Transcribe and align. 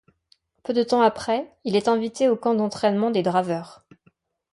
Peu 0.63 0.73
de 0.73 0.81
temps 0.81 1.03
après, 1.03 1.55
il 1.63 1.75
est 1.75 1.87
invité 1.87 2.27
au 2.27 2.35
camp 2.35 2.55
d’entraînement 2.55 3.11
des 3.11 3.21
Draveurs. 3.21 3.85